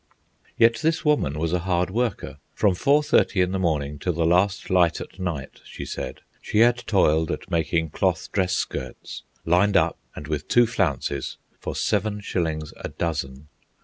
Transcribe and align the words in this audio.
Yet 0.57 0.79
this 0.81 1.05
woman 1.05 1.37
was 1.37 1.53
a 1.53 1.59
hard 1.59 1.91
worker. 1.91 2.39
From 2.55 2.73
4.30 2.73 3.43
in 3.43 3.51
the 3.51 3.59
morning 3.59 3.99
till 3.99 4.13
the 4.13 4.25
last 4.25 4.71
light 4.71 4.99
at 4.99 5.19
night, 5.19 5.61
she 5.63 5.85
said, 5.85 6.21
she 6.41 6.57
had 6.61 6.77
toiled 6.87 7.29
at 7.29 7.51
making 7.51 7.91
cloth 7.91 8.31
dress 8.31 8.53
skirts, 8.53 9.21
lined 9.45 9.77
up 9.77 9.99
and 10.15 10.25
with 10.27 10.47
two 10.47 10.65
flounces, 10.65 11.37
for 11.59 11.75
seven 11.75 12.19
shillings 12.19 12.73
a 12.77 12.89
dozen. 12.89 13.47